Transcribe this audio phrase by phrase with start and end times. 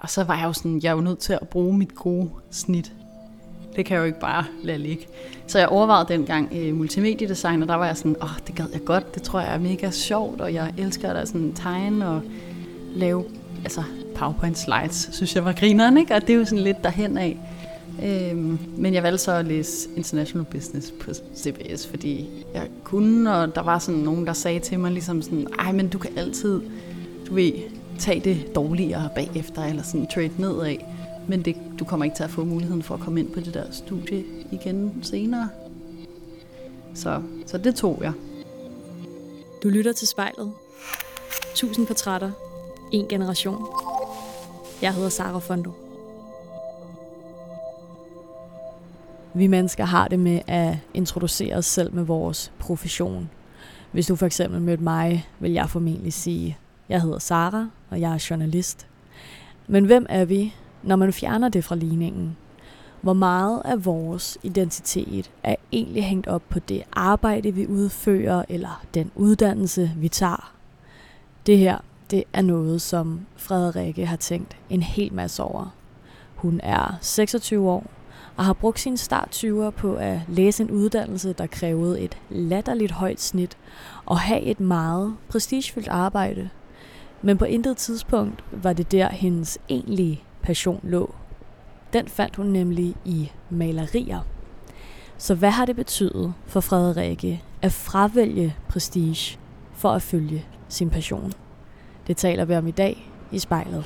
[0.00, 2.30] og så var jeg jo sådan, jeg er jo nødt til at bruge mit gode
[2.50, 2.92] snit.
[3.76, 5.06] Det kan jeg jo ikke bare lade ligge.
[5.46, 8.66] Så jeg overvejede dengang øh, multimediedesign, og der var jeg sådan, åh, oh, det gad
[8.72, 12.22] jeg godt, det tror jeg er mega sjovt, og jeg elsker at sådan tegne og
[12.94, 13.24] lave
[13.64, 13.82] altså
[14.14, 16.14] PowerPoint slides, synes jeg var grineren, ikke?
[16.14, 17.38] Og det er jo sådan lidt derhen af.
[18.04, 23.54] Øhm, men jeg valgte så at læse International Business på CBS, fordi jeg kunne, og
[23.54, 26.60] der var sådan nogen, der sagde til mig ligesom sådan, ej, men du kan altid,
[27.28, 27.52] du ved,
[28.02, 30.76] tage det dårligere bagefter, eller sådan trade nedad.
[31.28, 33.54] Men det, du kommer ikke til at få muligheden for at komme ind på det
[33.54, 35.48] der studie igen senere.
[36.94, 38.12] Så, så det tog jeg.
[39.62, 40.52] Du lytter til spejlet.
[41.54, 42.30] Tusind portrætter.
[42.92, 43.66] En generation.
[44.82, 45.70] Jeg hedder Sara Fondo.
[49.34, 53.30] Vi mennesker har det med at introducere os selv med vores profession.
[53.92, 58.14] Hvis du for eksempel mødte mig, vil jeg formentlig sige, jeg hedder Sara, og jeg
[58.14, 58.86] er journalist.
[59.66, 62.36] Men hvem er vi, når man fjerner det fra ligningen?
[63.00, 68.84] Hvor meget af vores identitet er egentlig hængt op på det arbejde, vi udfører, eller
[68.94, 70.52] den uddannelse, vi tager?
[71.46, 71.78] Det her,
[72.10, 75.74] det er noget, som Frederikke har tænkt en hel masse over.
[76.34, 77.86] Hun er 26 år
[78.36, 82.92] og har brugt sin start 20'er på at læse en uddannelse, der krævede et latterligt
[82.92, 83.56] højt snit
[84.06, 86.50] og have et meget prestigefyldt arbejde.
[87.22, 91.14] Men på intet tidspunkt var det der, hendes egentlige passion lå.
[91.92, 94.20] Den fandt hun nemlig i malerier.
[95.18, 99.38] Så hvad har det betydet for Frederikke at fravælge prestige
[99.72, 101.32] for at følge sin passion?
[102.06, 103.84] Det taler vi om i dag i spejlet.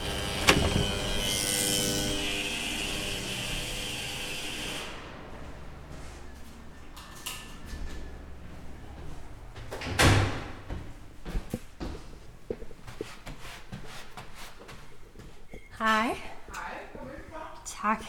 [15.86, 16.16] Hej.
[17.64, 18.02] Tak.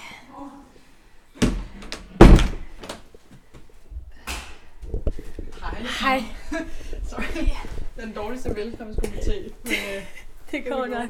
[5.62, 5.82] Hej.
[6.02, 6.24] Hej.
[7.10, 7.48] Sorry.
[8.02, 9.52] Den dårligste velkomstkomité.
[9.64, 10.04] Men, øh,
[10.52, 11.10] Det går nok.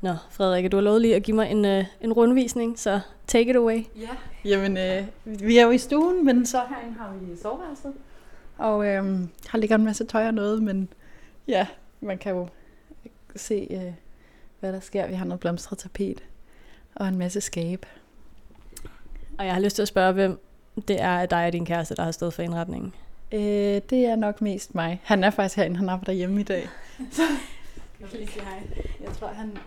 [0.00, 3.50] Nå, Frederikke, du har lovet lige at give mig en, uh, en rundvisning, så take
[3.50, 3.84] it away.
[3.96, 4.08] ja.
[4.44, 7.94] Jamen, øh, vi er jo i stuen, men så herinde har vi soveværelset.
[8.58, 9.04] Og øh,
[9.48, 10.88] har ligger en masse tøj og noget, men
[11.48, 11.66] ja,
[12.00, 12.48] man kan jo
[13.36, 14.03] se, øh,
[14.64, 15.06] hvad der sker.
[15.06, 16.24] Vi har noget blomstret tapet
[16.94, 17.86] og en masse skab.
[19.38, 20.40] Og jeg har lyst til at spørge, hvem
[20.88, 22.94] det er af dig og din kæreste, der har stået for indretningen.
[23.32, 23.40] Øh,
[23.90, 25.00] det er nok mest mig.
[25.04, 26.68] Han er faktisk herinde, han arbejder hjemme i dag.
[29.04, 29.58] Jeg tror, han...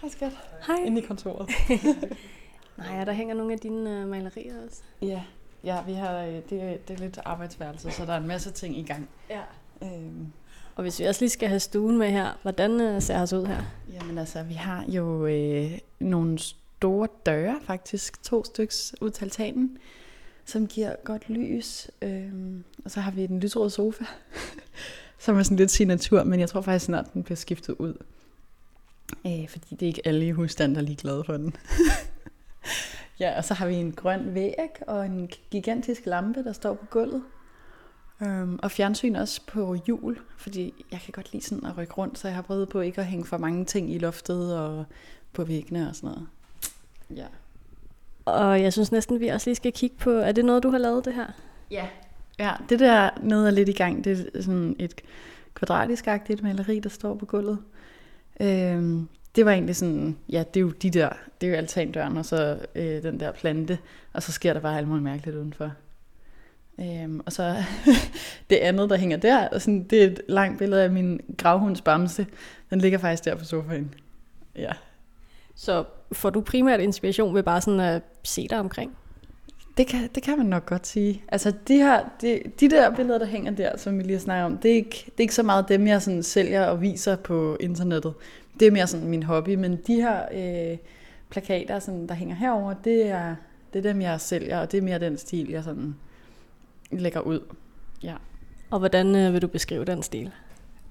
[0.00, 0.32] Hej skat.
[0.66, 0.76] Hej.
[0.86, 1.50] Inde i kontoret.
[2.78, 4.82] Nej, der hænger nogle af dine uh, malerier også.
[5.02, 5.22] Ja,
[5.64, 8.50] ja vi har, øh, det, er- det er lidt arbejdsværelse, så der er en masse
[8.50, 9.08] ting i gang.
[9.30, 9.40] Ja.
[9.82, 10.32] Øhm,
[10.76, 13.46] og hvis vi også lige skal have stuen med her, hvordan øh, ser os ud
[13.46, 13.62] her?
[13.92, 19.78] jamen altså, vi har jo øh, nogle store døre, faktisk to styks ud til altanen,
[20.44, 21.90] som giver godt lys.
[22.02, 22.32] Øh,
[22.84, 24.04] og så har vi den lysrøde sofa,
[25.18, 27.94] som er sådan lidt signatur, men jeg tror faktisk snart, den bliver skiftet ud.
[29.26, 31.56] Øh, fordi det er ikke alle i husstanden, der er lige glade for den.
[33.20, 36.86] ja, og så har vi en grøn væg og en gigantisk lampe, der står på
[36.90, 37.22] gulvet.
[38.20, 42.18] Um, og fjernsyn også på jul, fordi jeg kan godt lide sådan at rykke rundt,
[42.18, 44.84] så jeg har prøvet på ikke at hænge for mange ting i loftet og
[45.32, 46.26] på væggene og sådan noget.
[47.16, 47.26] Ja.
[48.24, 50.78] Og jeg synes næsten, vi også lige skal kigge på, er det noget, du har
[50.78, 51.26] lavet det her?
[51.70, 51.86] Ja.
[52.38, 54.04] Ja, det der nede er lidt i gang.
[54.04, 54.94] Det er sådan et
[55.54, 57.58] kvadratisk-agtigt maleri, der står på gulvet.
[58.40, 61.08] Øhm, det var egentlig sådan, ja, det er jo de der,
[61.40, 63.78] det er jo altandøren, og så øh, den der plante,
[64.12, 65.72] og så sker der bare alt muligt mærkeligt udenfor.
[66.80, 67.54] Øhm, og så
[68.50, 71.80] det andet, der hænger der, og sådan, det er et langt billede af min gravhunds
[71.80, 72.26] bamse.
[72.70, 73.94] Den ligger faktisk der på sofaen.
[74.56, 74.72] Ja.
[75.54, 78.96] Så får du primært inspiration ved bare sådan at se dig omkring?
[79.76, 81.22] Det kan, det kan man nok godt sige.
[81.28, 84.44] Altså de, her, de, de der billeder, der hænger der, som vi lige har snakket
[84.44, 87.16] om, det er ikke, det er ikke så meget dem, jeg sådan sælger og viser
[87.16, 88.14] på internettet.
[88.60, 90.78] Det er mere sådan min hobby, men de her øh,
[91.30, 93.34] plakater, sådan, der hænger herover, det er,
[93.72, 95.94] det er dem, jeg sælger, og det er mere den stil, jeg sådan
[96.90, 97.40] lægger ud.
[98.02, 98.14] Ja.
[98.70, 100.30] Og hvordan øh, vil du beskrive den stil?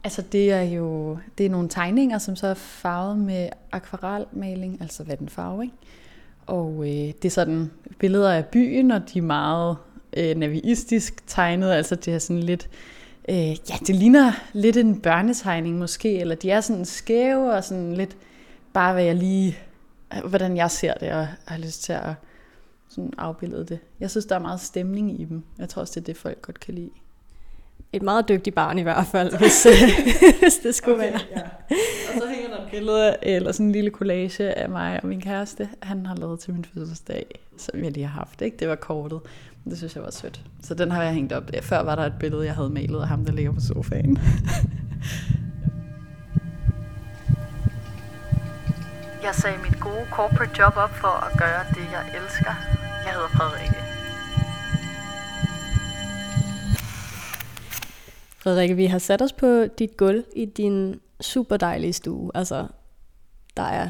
[0.04, 5.04] Altså det er jo det er nogle tegninger, som så er farvet med akvarelmaling, altså
[5.04, 5.76] vattenfarve, ikke?
[6.46, 9.78] Og øh, det er sådan billeder af byen, og de er meget
[10.18, 12.70] øh, naviistisk tegnet, altså det er sådan lidt,
[13.30, 17.94] øh, ja det ligner lidt en børnetegning måske, eller de er sådan skæve og sådan
[17.94, 18.18] lidt
[18.74, 19.58] bare hvad jeg lige,
[20.30, 22.14] hvordan jeg ser det, og har lyst til at
[22.96, 23.80] sådan afbillede det.
[24.00, 25.44] Jeg synes, der er meget stemning i dem.
[25.60, 26.90] Jeg tror også, det er det, folk godt kan lide.
[27.94, 29.74] et meget dygtigt barn i hvert fald, hvis, øh,
[30.40, 31.22] hvis det skulle okay, være.
[31.36, 31.42] Ja.
[32.14, 35.22] Og så hænger der et billede, eller sådan en lille collage af mig og min
[35.22, 35.70] kæreste.
[35.82, 37.26] Han har lavet til min fødselsdag,
[37.58, 38.42] som jeg lige har haft.
[38.42, 38.58] Ikke?
[38.58, 39.20] Det var kortet.
[39.66, 40.42] Det synes jeg var sødt.
[40.64, 41.44] Så den har jeg hængt op.
[41.62, 44.18] Før var der et billede, jeg havde malet af ham, der ligger på sofaen.
[49.24, 52.75] Jeg sagde mit gode corporate job op for at gøre det, jeg elsker.
[53.06, 53.76] Jeg hedder Frederikke.
[58.38, 62.32] Frederikke, vi har sat os på dit gulv i din super dejlige stue.
[62.36, 62.68] Altså,
[63.58, 63.90] der er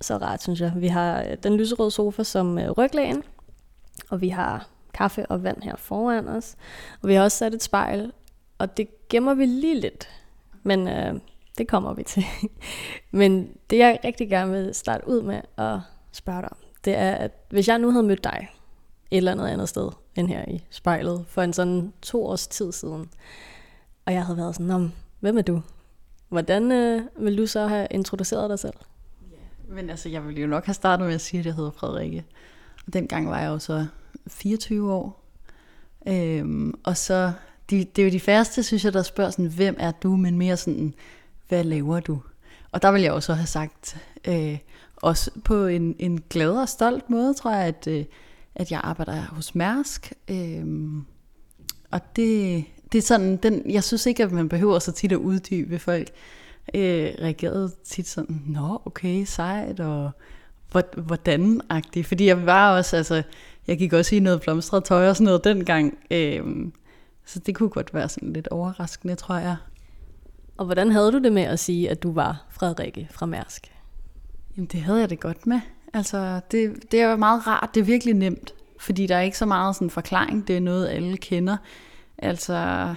[0.00, 0.72] så rart, synes jeg.
[0.76, 3.22] Vi har øh, den lyserøde sofa som øh, ryglægen,
[4.10, 6.56] og vi har kaffe og vand her foran os.
[7.02, 8.12] Og vi har også sat et spejl,
[8.58, 10.08] og det gemmer vi lige lidt.
[10.62, 11.14] Men øh,
[11.58, 12.24] det kommer vi til.
[13.20, 15.78] Men det jeg rigtig gerne vil starte ud med at
[16.12, 18.48] spørge dig om, det er, at hvis jeg nu havde mødt dig
[19.10, 22.72] et eller andet andet sted end her i spejlet for en sådan to års tid
[22.72, 23.10] siden,
[24.06, 25.62] og jeg havde været sådan, om, hvem er du?
[26.28, 28.74] Hvordan øh, vil du så have introduceret dig selv?
[29.32, 31.70] Ja, men altså, jeg ville jo nok have startet med at sige, at jeg hedder
[31.70, 32.24] Frederikke.
[32.86, 33.86] Og dengang var jeg jo så
[34.26, 35.22] 24 år.
[36.08, 37.32] Øhm, og så,
[37.70, 40.16] de, det er jo de færreste, synes jeg, der spørger sådan, hvem er du?
[40.16, 40.94] Men mere sådan,
[41.48, 42.20] hvad laver du?
[42.72, 43.96] Og der vil jeg også have sagt,
[44.28, 44.58] øh,
[44.96, 48.04] også på en, en glad og stolt måde, tror jeg, at, øh,
[48.56, 50.12] at jeg arbejder hos Mærsk.
[50.28, 50.64] Øh,
[51.90, 55.18] og det, det er sådan, den, jeg synes ikke, at man behøver så tit at
[55.18, 56.10] uddybe folk.
[56.74, 60.10] Øh, reagerede tit sådan, nå okay, sejt, og
[60.96, 62.06] hvordan-agtigt.
[62.06, 63.22] Fordi jeg var også, altså,
[63.66, 65.98] jeg gik også i noget blomstret tøj og sådan noget dengang.
[66.10, 66.42] Øh,
[67.24, 69.56] så det kunne godt være sådan lidt overraskende, tror jeg.
[70.56, 73.72] Og hvordan havde du det med at sige, at du var Frederikke fra Mærsk?
[74.56, 75.60] Jamen, det havde jeg det godt med.
[75.94, 77.70] Altså, det, det er meget rart.
[77.74, 78.54] Det er virkelig nemt.
[78.80, 80.48] Fordi der er ikke så meget sådan forklaring.
[80.48, 81.56] Det er noget, alle kender.
[82.18, 82.94] Altså,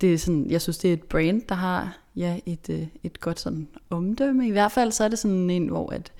[0.00, 3.20] det er sådan, jeg synes, det er et brand, der har ja, et, øh, et
[3.20, 4.48] godt sådan omdømme.
[4.48, 6.12] I hvert fald så er det sådan en, hvor at,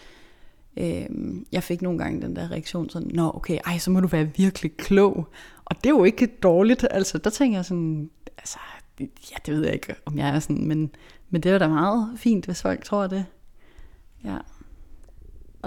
[0.77, 1.07] øh,
[1.53, 4.31] jeg fik nogle gange den der reaktion sådan, nå okay, ej, så må du være
[4.37, 5.29] virkelig klog.
[5.65, 6.87] Og det er jo ikke dårligt.
[6.91, 8.59] Altså, der tænker jeg sådan, altså,
[9.01, 10.91] ja, det ved jeg ikke, om jeg er sådan, men,
[11.31, 13.27] men det er da meget fint, hvis folk tror det.
[14.25, 14.39] Ja.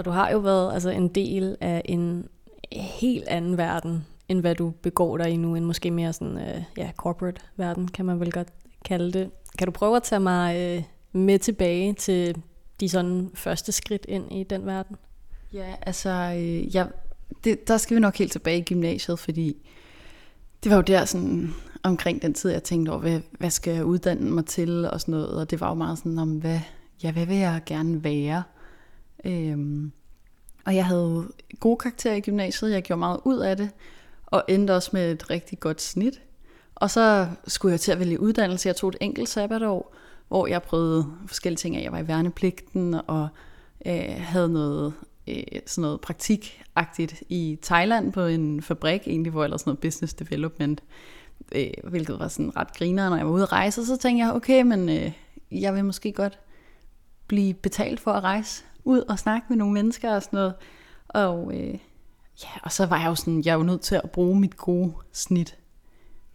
[0.02, 2.28] Og du har jo været altså, en del af en
[2.72, 6.62] helt anden verden, end hvad du begår dig i nu, en måske mere sådan, øh,
[6.76, 8.48] ja, corporate verden, kan man vel godt
[8.84, 9.30] kalde det.
[9.58, 10.82] Kan du prøve at tage mig øh,
[11.12, 12.42] med tilbage til
[12.80, 14.96] de sådan første skridt ind i den verden?
[15.52, 16.88] Ja, altså, øh, jeg,
[17.44, 19.56] det, der skal vi nok helt tilbage i gymnasiet, fordi
[20.64, 23.84] det var jo der sådan, omkring den tid, jeg tænkte over, hvad, hvad skal jeg
[23.84, 25.40] uddanne mig til og sådan noget.
[25.40, 26.60] Og det var jo meget sådan om, hvad,
[27.02, 28.42] ja, hvad vil jeg gerne være?
[29.24, 29.92] Øhm,
[30.64, 31.28] og jeg havde
[31.60, 33.70] gode karakterer i gymnasiet, jeg gjorde meget ud af det,
[34.26, 36.22] og endte også med et rigtig godt snit.
[36.74, 38.68] Og så skulle jeg til at vælge uddannelse.
[38.68, 39.94] Jeg tog et enkelt sabbatår,
[40.28, 41.82] hvor jeg prøvede forskellige ting.
[41.82, 43.28] Jeg var i værnepligten og
[43.86, 44.94] øh, havde noget
[45.28, 49.80] øh, sådan noget praktikagtigt i Thailand på en fabrik, egentlig, hvor jeg lavede sådan noget
[49.80, 50.82] business development
[51.54, 53.80] øh, hvilket var sådan ret griner, når jeg var ude at rejse.
[53.80, 55.12] Og så tænkte jeg, okay, men øh,
[55.50, 56.38] jeg vil måske godt
[57.26, 60.54] blive betalt for at rejse ud og snakke med nogle mennesker og sådan noget.
[61.08, 61.74] Og, øh,
[62.42, 64.56] ja, og så var jeg jo sådan, jeg er jo nødt til at bruge mit
[64.56, 65.56] gode snit.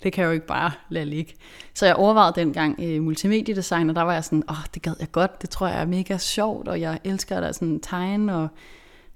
[0.04, 1.34] Det kan jeg jo ikke bare lade ligge.
[1.74, 4.94] Så jeg overvejede dengang øh, multimediedesign, og der var jeg sådan, åh, oh, det gad
[5.00, 8.48] jeg godt, det tror jeg er mega sjovt, og jeg elsker at sådan tegne og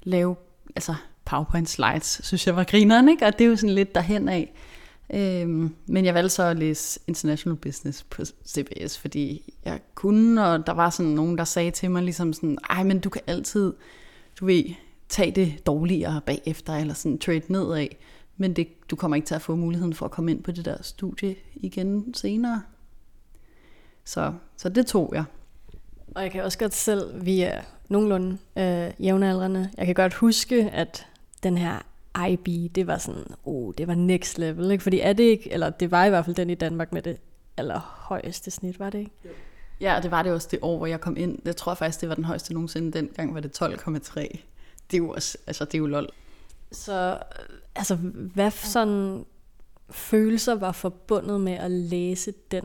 [0.03, 0.35] lave,
[0.75, 0.95] altså
[1.25, 3.25] PowerPoint slides, synes jeg var grineren, ikke?
[3.25, 4.53] Og det er jo sådan lidt derhen af.
[5.13, 10.68] Øhm, men jeg valgte så at læse International Business på CBS, fordi jeg kunne, og
[10.68, 13.74] der var sådan nogen, der sagde til mig ligesom sådan, ej, men du kan altid,
[14.39, 14.63] du ved,
[15.10, 17.88] tage det dårligere bagefter, eller sådan trade nedad,
[18.38, 20.65] men det, du kommer ikke til at få muligheden for at komme ind på det
[20.65, 22.62] der studie igen senere.
[24.06, 25.24] Så, så det tog jeg.
[26.15, 30.70] Og jeg kan også godt selv, vi er nogenlunde øh, jævnaldrende, jeg kan godt huske,
[30.70, 31.08] at
[31.44, 31.80] den her
[32.30, 34.84] IB, det var sådan, oh, det var next level, ikke?
[34.84, 37.18] Fordi er det ikke, eller det var i hvert fald den i Danmark med det
[37.58, 39.12] allerhøjeste snit, var det ikke?
[39.25, 39.30] Jo.
[39.82, 41.39] Ja, og det var det også det år, hvor jeg kom ind.
[41.46, 42.91] Jeg tror faktisk, det var den højeste nogensinde.
[42.91, 44.22] Dengang var det 12,3.
[44.91, 46.10] Det er jo også, altså det er jo lol.
[46.72, 47.18] Så,
[47.75, 49.25] altså, hvad sådan
[49.89, 52.63] følelser var forbundet med at læse den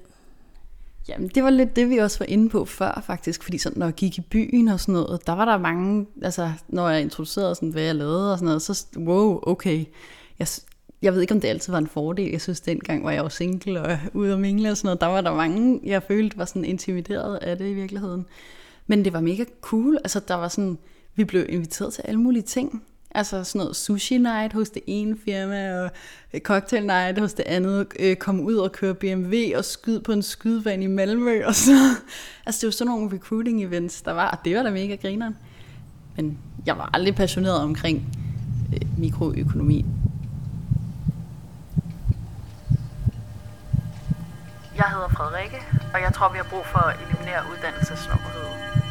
[1.08, 3.42] Jamen, det var lidt det, vi også var inde på før, faktisk.
[3.42, 6.52] Fordi sådan, når jeg gik i byen og sådan noget, der var der mange, altså,
[6.68, 9.84] når jeg introducerede sådan, hvad jeg lavede og sådan noget, så, wow, okay.
[10.38, 10.48] Jeg,
[11.02, 12.30] jeg ved ikke, om det altid var en fordel.
[12.30, 15.00] Jeg synes, dengang var jeg jo single og ude og mingle og sådan noget.
[15.00, 18.26] Der var der mange, jeg følte var sådan intimideret af det i virkeligheden.
[18.86, 19.98] Men det var mega cool.
[20.04, 20.78] Altså, der var sådan,
[21.14, 22.82] vi blev inviteret til alle mulige ting.
[23.10, 25.90] Altså sådan noget sushi night hos det ene firma, og
[26.38, 30.22] cocktail night hos det andet, øh, komme ud og køre BMW og skyde på en
[30.22, 31.72] skydevand i Malmø og så.
[32.46, 35.36] Altså det var sådan nogle recruiting events, der var, og det var da mega grineren.
[36.16, 38.16] Men jeg var aldrig passioneret omkring
[38.72, 39.86] øh, mikroøkonomi.
[44.76, 45.56] Jeg hedder Frederikke,
[45.94, 48.85] og jeg tror, vi har brug for at eliminere uddannelsesnopperiet.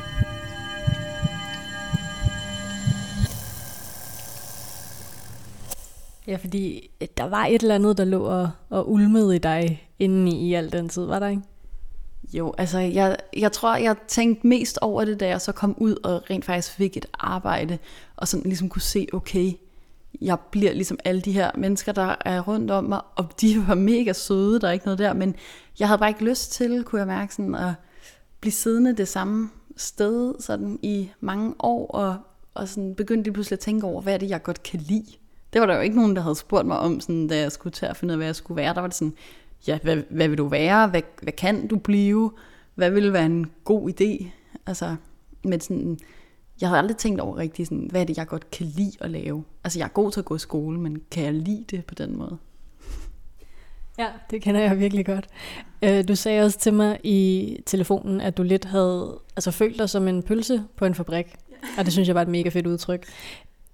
[6.27, 9.89] Ja, fordi øh, der var et eller andet, der lå og, og ulmede i dig
[9.99, 11.41] indeni i, i al den tid, var der ikke?
[12.33, 15.95] Jo, altså jeg, jeg tror, jeg tænkte mest over det, da jeg så kom ud
[16.03, 17.77] og rent faktisk fik et arbejde,
[18.15, 19.51] og sådan ligesom kunne se, okay,
[20.21, 23.75] jeg bliver ligesom alle de her mennesker, der er rundt om mig, og de var
[23.75, 25.35] mega søde, der er ikke noget der, men
[25.79, 27.73] jeg havde bare ikke lyst til, kunne jeg mærke, sådan at
[28.39, 32.17] blive siddende det samme sted sådan i mange år, og,
[32.53, 35.05] og sådan begyndte lige pludselig at tænke over, hvad er det, jeg godt kan lide.
[35.55, 37.73] Det var der jo ikke nogen, der havde spurgt mig om, sådan, da jeg skulle
[37.73, 38.73] til at finde ud af, hvad jeg skulle være.
[38.73, 39.13] Der var det sådan,
[39.67, 40.87] ja, hvad, hvad vil du være?
[40.87, 42.31] Hvad, hvad kan du blive?
[42.75, 44.25] Hvad ville være en god idé?
[44.65, 44.95] Altså,
[45.43, 45.99] men sådan,
[46.61, 49.09] jeg havde aldrig tænkt over rigtig, sådan, hvad er det, jeg godt kan lide at
[49.09, 49.43] lave.
[49.63, 51.95] Altså, jeg er god til at gå i skole, men kan jeg lide det på
[51.95, 52.37] den måde?
[53.99, 55.27] Ja, det kender jeg virkelig godt.
[55.81, 59.89] Øh, du sagde også til mig i telefonen, at du lidt havde altså, følt dig
[59.89, 61.35] som en pølse på en fabrik.
[61.77, 63.07] Og det synes jeg var et mega fedt udtryk.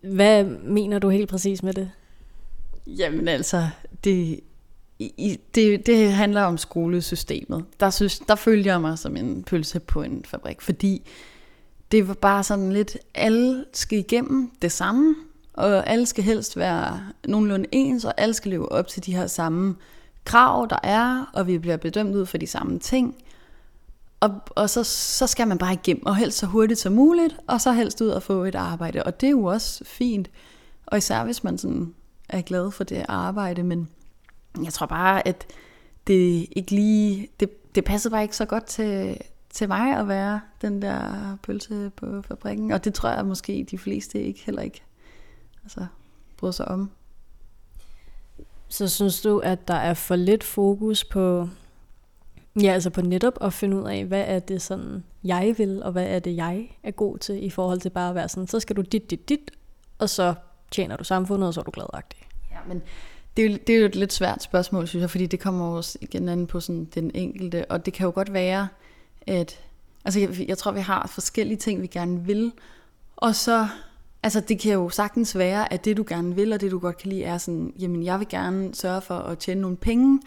[0.01, 1.91] Hvad mener du helt præcis med det?
[2.88, 3.67] Jamen altså,
[4.03, 4.39] det,
[5.00, 7.65] i, det, det handler om skolesystemet.
[7.79, 11.01] Der, synes, der følger jeg mig som en pølse på en fabrik, fordi
[11.91, 15.15] det var bare sådan lidt, alle skal igennem det samme,
[15.53, 19.27] og alle skal helst være nogenlunde ens, og alle skal leve op til de her
[19.27, 19.75] samme
[20.25, 23.15] krav, der er, og vi bliver bedømt ud for de samme ting.
[24.22, 27.62] Og, og så, så skal man bare igennem, og helst så hurtigt som muligt, og
[27.62, 29.04] så helst ud og få et arbejde.
[29.04, 30.30] Og det er jo også fint,
[30.86, 31.94] og især hvis man sådan
[32.30, 33.90] er glad for det arbejde, men
[34.63, 35.48] jeg tror bare, at
[36.08, 39.18] det ikke lige, det, det passede bare ikke så godt til,
[39.50, 42.72] til mig at være den der pølse på fabrikken.
[42.72, 44.84] Og det tror jeg måske de fleste ikke heller ikke
[45.63, 45.86] altså,
[46.38, 46.92] bryder sig om.
[48.68, 51.50] Så synes du, at der er for lidt fokus på,
[52.55, 55.91] ja, altså på netop at finde ud af, hvad er det sådan, jeg vil, og
[55.91, 58.60] hvad er det, jeg er god til, i forhold til bare at være sådan, så
[58.60, 59.51] skal du dit, dit, dit,
[60.00, 60.34] og så
[60.72, 62.20] tjener du samfundet, og så er du gladagtig.
[62.51, 62.81] Ja, men
[63.38, 65.65] det er, jo, det er jo et lidt svært spørgsmål, synes jeg, fordi det kommer
[65.65, 68.67] også igen an på sådan den enkelte, og det kan jo godt være,
[69.27, 69.60] at
[70.05, 72.51] altså jeg, jeg tror, vi har forskellige ting, vi gerne vil,
[73.15, 73.67] og så,
[74.24, 76.98] altså det kan jo sagtens være, at det du gerne vil, og det du godt
[76.98, 80.20] kan lide, er sådan, jamen jeg vil gerne sørge for at tjene nogle penge,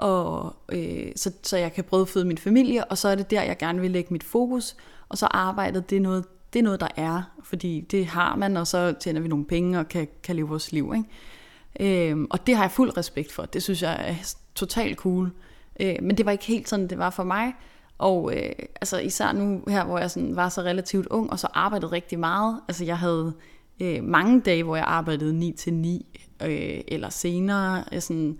[0.00, 3.58] og øh, så, så jeg kan brødføde min familie, og så er det der, jeg
[3.58, 4.76] gerne vil lægge mit fokus,
[5.08, 8.56] og så arbejdet, det er noget, det er noget der er, fordi det har man,
[8.56, 12.10] og så tjener vi nogle penge og kan, kan leve vores liv, ikke?
[12.10, 13.42] Øh, og det har jeg fuld respekt for.
[13.42, 15.30] Det synes jeg er totalt cool.
[15.80, 17.52] Øh, men det var ikke helt sådan, det var for mig.
[17.98, 21.48] Og øh, altså især nu her, hvor jeg sådan var så relativt ung, og så
[21.54, 22.60] arbejdede rigtig meget.
[22.68, 23.32] Altså jeg havde
[23.80, 28.00] øh, mange dage, hvor jeg arbejdede 9 til 9 øh, eller senere.
[28.00, 28.38] Sådan,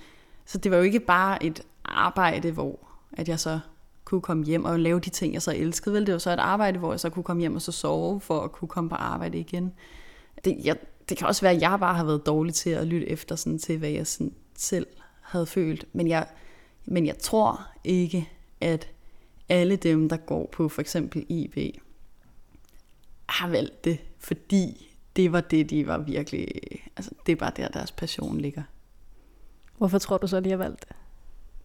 [0.50, 2.78] så det var jo ikke bare et arbejde, hvor
[3.12, 3.60] at jeg så
[4.04, 5.94] kunne komme hjem og lave de ting, jeg så elskede.
[5.94, 6.06] Vel?
[6.06, 8.40] Det var så et arbejde, hvor jeg så kunne komme hjem og så sove for
[8.40, 9.72] at kunne komme på arbejde igen.
[10.44, 10.76] Det, jeg,
[11.08, 13.58] det kan også være, at jeg bare har været dårlig til at lytte efter sådan,
[13.58, 14.86] til, hvad jeg sådan selv
[15.20, 15.86] havde følt.
[15.92, 16.26] Men jeg,
[16.84, 18.28] men jeg tror ikke,
[18.60, 18.88] at
[19.48, 21.56] alle dem, der går på for eksempel IB,
[23.26, 26.48] har valgt det, fordi det var det, de var virkelig...
[26.96, 28.62] Altså, det er bare der, deres passion ligger.
[29.80, 30.96] Hvorfor tror du så, de har valgt det?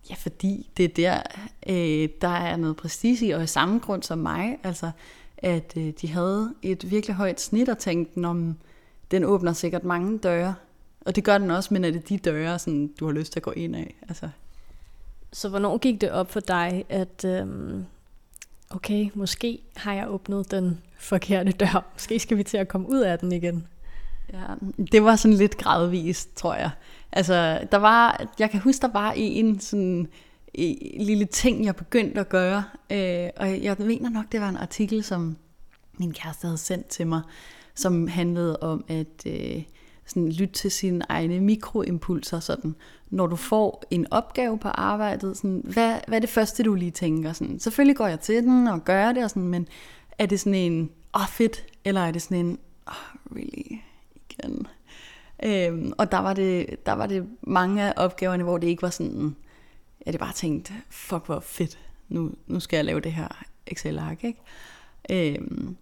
[0.09, 1.21] Ja, fordi det er der,
[1.69, 4.91] øh, der er noget prestige i, og i samme grund som mig, altså,
[5.37, 8.57] at øh, de havde et virkelig højt snit og tænkte, om
[9.11, 10.55] den åbner sikkert mange døre.
[11.05, 13.39] Og det gør den også, men er det de døre, sådan, du har lyst til
[13.39, 13.95] at gå ind af?
[14.09, 14.29] Altså.
[15.33, 17.85] Så hvornår gik det op for dig, at øhm,
[18.69, 21.85] okay, måske har jeg åbnet den forkerte dør.
[21.93, 23.67] Måske skal vi til at komme ud af den igen.
[24.33, 24.45] Ja,
[24.91, 26.69] det var sådan lidt gradvist, tror jeg.
[27.11, 30.07] Altså, der var, jeg kan huske, der var en sådan
[30.53, 32.63] en lille ting, jeg begyndte at gøre.
[32.91, 35.37] Øh, og jeg mener nok, det var en artikel, som
[35.97, 37.21] min kæreste havde sendt til mig,
[37.75, 39.63] som handlede om at øh,
[40.05, 42.39] sådan lytte til sine egne mikroimpulser.
[42.39, 42.75] Sådan.
[43.09, 46.91] Når du får en opgave på arbejdet, sådan, hvad, hvad er det første, du lige
[46.91, 47.33] tænker?
[47.33, 49.67] Sådan, selvfølgelig går jeg til den og gør det, og sådan, men
[50.19, 52.93] er det sådan en, åh oh, fedt, eller er det sådan en, oh,
[53.35, 53.77] really,
[54.39, 54.67] igen?
[55.43, 58.89] Øhm, og der var, det, der var det mange af opgaverne, hvor det ikke var
[58.89, 59.35] sådan,
[60.05, 63.27] at det bare tænkte, fuck hvor fedt, nu, nu skal jeg lave det her
[63.67, 64.39] Excel-ark, ikke?
[65.09, 65.75] Øhm,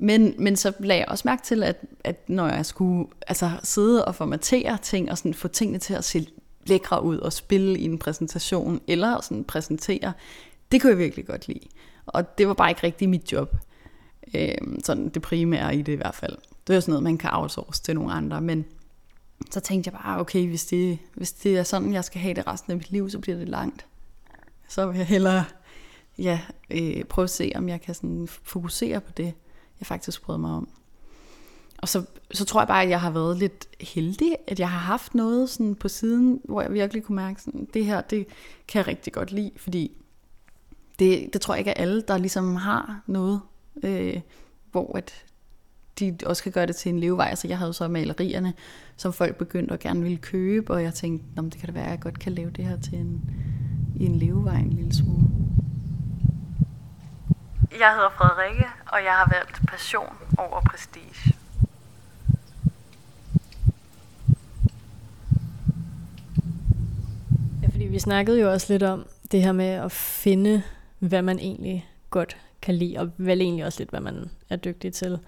[0.00, 4.04] men, men så lagde jeg også mærke til, at, at når jeg skulle altså, sidde
[4.04, 6.26] og formatere ting, og sådan få tingene til at se
[6.66, 10.12] lækre ud og spille i en præsentation, eller sådan præsentere,
[10.72, 11.68] det kunne jeg virkelig godt lide.
[12.06, 13.56] Og det var bare ikke rigtig mit job.
[14.34, 16.36] Øhm, sådan det primære i det i hvert fald.
[16.70, 18.64] Det er sådan noget, man kan outsource til nogle andre, men
[19.50, 22.46] så tænkte jeg bare, okay, hvis det, hvis det er sådan, jeg skal have det
[22.46, 23.86] resten af mit liv, så bliver det langt.
[24.68, 25.44] Så vil jeg hellere
[26.18, 29.34] ja, øh, prøve at se, om jeg kan sådan fokusere på det,
[29.80, 30.68] jeg faktisk prøvede mig om.
[31.78, 34.78] Og så, så tror jeg bare, at jeg har været lidt heldig, at jeg har
[34.78, 38.26] haft noget sådan på siden, hvor jeg virkelig kunne mærke, sådan, det her, det
[38.68, 39.96] kan jeg rigtig godt lide, fordi
[40.98, 43.40] det, det tror jeg ikke er alle, der ligesom har noget,
[43.82, 44.20] øh,
[44.70, 45.24] hvor at
[45.98, 47.28] de også kan gøre det til en levevej.
[47.28, 48.54] Altså jeg havde jo så malerierne,
[48.96, 51.90] som folk begyndte at gerne ville købe, og jeg tænkte, det kan det være, at
[51.90, 53.30] jeg godt kan lave det her til en,
[53.96, 55.26] i en levevej en lille smule.
[57.78, 61.34] Jeg hedder Frederikke, og jeg har valgt passion over prestige.
[67.62, 70.62] Ja, fordi vi snakkede jo også lidt om det her med at finde,
[70.98, 74.92] hvad man egentlig godt kan lide, og vel egentlig også lidt, hvad man er dygtig
[74.92, 75.18] til.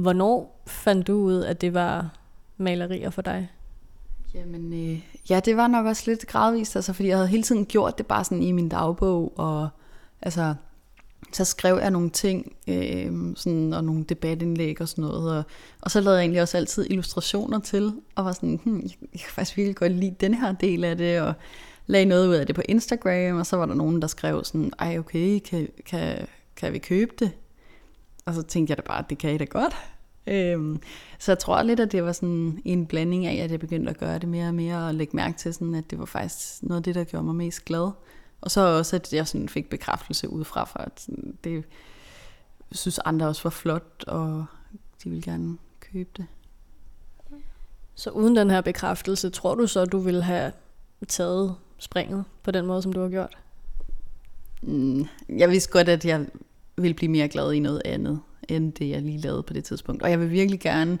[0.00, 2.10] Hvornår fandt du ud, at det var
[2.56, 3.50] malerier for dig?
[4.34, 7.66] Jamen, øh, ja, det var nok også lidt gradvist, altså, fordi jeg havde hele tiden
[7.66, 9.68] gjort det bare sådan i min dagbog, og
[10.22, 10.54] altså,
[11.32, 15.42] så skrev jeg nogle ting, øh, sådan, og nogle debatindlæg og sådan noget, og,
[15.80, 19.20] og så lavede jeg egentlig også altid illustrationer til, og var sådan, hmm, jeg, jeg
[19.20, 21.34] kan faktisk virkelig godt lide den her del af det, og
[21.86, 24.72] lagde noget ud af det på Instagram, og så var der nogen, der skrev sådan,
[24.78, 27.30] ej okay, kan, kan, kan vi købe det?
[28.24, 29.74] Og så tænkte jeg da bare, at det kan I da godt.
[30.26, 30.80] Øhm,
[31.18, 33.98] så jeg tror lidt, at det var sådan en blanding af, at jeg begyndte at
[33.98, 36.80] gøre det mere og mere, og lægge mærke til, sådan, at det var faktisk noget
[36.80, 37.90] af det, der gjorde mig mest glad.
[38.40, 41.08] Og så også, at jeg sådan fik bekræftelse udefra, for at
[41.44, 41.64] det
[42.72, 44.44] synes andre også var flot, og
[45.04, 46.26] de ville gerne købe det.
[47.94, 50.52] Så uden den her bekræftelse, tror du så, du ville have
[51.08, 53.38] taget springet på den måde, som du har gjort?
[54.62, 56.26] Mm, jeg vidste godt, at jeg
[56.76, 60.02] vil blive mere glad i noget andet, end det jeg lige lavede på det tidspunkt.
[60.02, 60.98] Og jeg vil virkelig gerne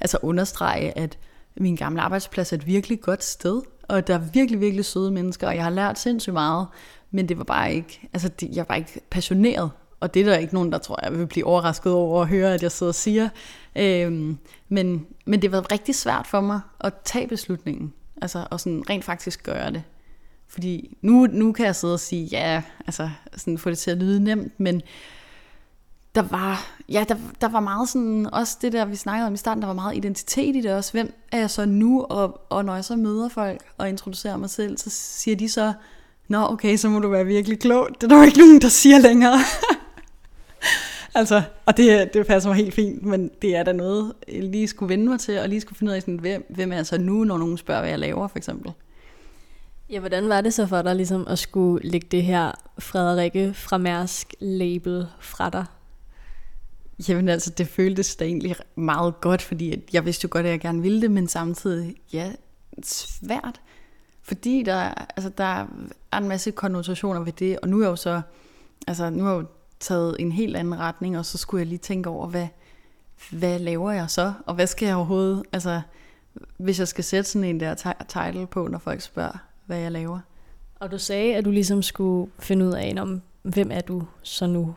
[0.00, 1.18] altså understrege, at
[1.56, 5.48] min gamle arbejdsplads er et virkelig godt sted, og der er virkelig, virkelig søde mennesker,
[5.48, 6.66] og jeg har lært sindssygt meget,
[7.10, 10.36] men det var bare ikke, altså det, jeg var ikke passioneret, og det er der
[10.36, 12.94] ikke nogen, der tror, jeg vil blive overrasket over at høre, at jeg sidder og
[12.94, 13.28] siger.
[13.76, 18.90] Øhm, men, men det var rigtig svært for mig at tage beslutningen, altså og sådan
[18.90, 19.82] rent faktisk gøre det.
[20.54, 23.98] Fordi nu, nu kan jeg sidde og sige, ja, altså sådan få det til at
[23.98, 24.82] lyde nemt, men
[26.14, 29.36] der var, ja, der, der var meget sådan, også det der, vi snakkede om i
[29.36, 30.92] starten, der var meget identitet i det også.
[30.92, 32.02] Hvem er jeg så nu?
[32.02, 35.72] Og, og når jeg så møder folk og introducerer mig selv, så siger de så,
[36.28, 37.88] nå okay, så må du være virkelig klog.
[37.94, 39.38] Det er der jo ikke nogen, der siger længere.
[41.14, 44.68] altså, og det, det passer mig helt fint, men det er da noget, jeg lige
[44.68, 46.86] skulle vende mig til, og lige skulle finde ud af, sådan, hvem, hvem er jeg
[46.86, 48.72] så nu, når nogen spørger, hvad jeg laver, for eksempel.
[49.90, 53.78] Ja, hvordan var det så for dig ligesom at skulle lægge det her Frederikke fra
[53.78, 55.64] Mærsk label fra dig?
[57.08, 60.60] Jamen altså, det føltes da egentlig meget godt, fordi jeg vidste jo godt, at jeg
[60.60, 62.32] gerne ville det, men samtidig, ja,
[62.82, 63.60] svært.
[64.22, 64.76] Fordi der,
[65.16, 65.66] altså, der
[66.12, 68.22] er en masse konnotationer ved det, og nu er jeg jo så,
[68.86, 69.46] altså nu har jeg jo
[69.80, 72.48] taget en helt anden retning, og så skulle jeg lige tænke over, hvad,
[73.30, 75.80] hvad laver jeg så, og hvad skal jeg overhovedet, altså
[76.56, 80.20] hvis jeg skal sætte sådan en der title på, når folk spørger, hvad jeg laver.
[80.80, 84.46] Og du sagde, at du ligesom skulle finde ud af, om hvem er du så
[84.46, 84.74] nu?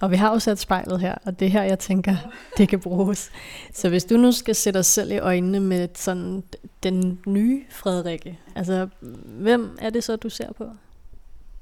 [0.00, 2.16] Og vi har jo sat spejlet her, og det her, jeg tænker,
[2.58, 3.30] det kan bruges.
[3.72, 6.42] Så hvis du nu skal sætte os selv i øjnene med sådan
[6.82, 8.88] den nye Frederikke, altså
[9.24, 10.64] hvem er det så, du ser på?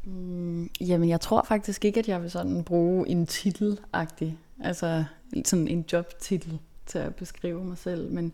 [0.05, 5.05] Mm, jamen, jeg tror faktisk ikke, at jeg vil sådan bruge en titelagtig, altså
[5.45, 8.33] sådan en jobtitel til at beskrive mig selv, men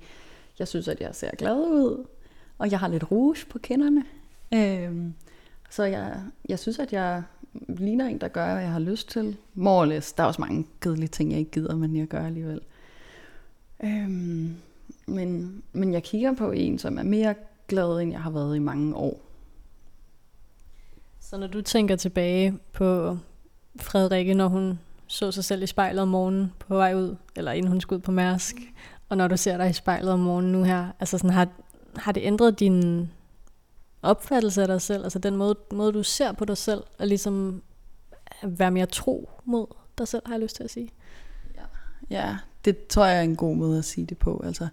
[0.59, 2.07] jeg synes, at jeg ser glad ud,
[2.59, 4.05] og jeg har lidt rouge på kinderne.
[4.55, 5.15] Øhm,
[5.71, 7.23] så jeg, jeg synes, at jeg
[7.69, 9.37] ligner en, der gør, hvad jeg har lyst til.
[9.55, 12.61] Morles, der er også mange kedelige ting, jeg ikke gider, men jeg gør alligevel.
[13.85, 14.57] Øhm,
[15.07, 17.35] men, men jeg kigger på en, som er mere
[17.69, 19.21] glad, end jeg har været i mange år.
[21.21, 23.19] Så når du tænker tilbage på
[23.81, 27.71] Frederikke, når hun så sig selv i spejlet om morgenen på vej ud, eller inden
[27.71, 28.57] hun skulle ud på Mærsk,
[29.09, 31.49] og når du ser dig i spejlet om morgenen nu her, altså sådan, har,
[31.97, 33.11] har det ændret din
[34.07, 37.63] opfattelse af dig selv, altså den måde, måde du ser på dig selv, og ligesom
[38.43, 39.67] være mere tro mod
[39.99, 40.91] dig selv, har jeg lyst til at sige.
[41.57, 41.63] Ja,
[42.11, 44.43] ja det tror jeg er en god måde at sige det på.
[44.45, 44.69] Altså,